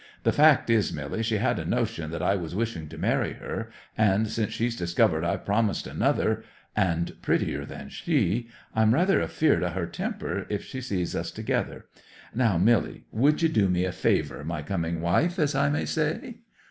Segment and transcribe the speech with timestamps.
[0.23, 3.69] The fact is, Milly, she had a notion that I was wishing to marry her,
[3.95, 6.43] and since she's discovered I've promised another,
[6.75, 11.29] and a prettier than she, I'm rather afeard of her temper if she sees us
[11.29, 11.85] together.
[12.33, 16.39] Now, Milly, would you do me a favour—my coming wife, as I may say?"